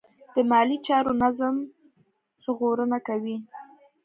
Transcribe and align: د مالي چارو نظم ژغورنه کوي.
د 0.33 0.35
مالي 0.49 0.77
چارو 0.87 1.11
نظم 1.23 1.55
ژغورنه 2.43 2.97
کوي. 3.07 3.37